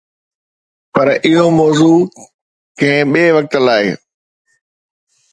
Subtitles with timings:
[0.93, 1.97] پر اهو موضوع
[2.79, 3.85] ڪنهن ٻئي وقت لاءِ.